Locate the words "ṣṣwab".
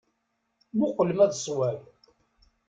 1.39-1.81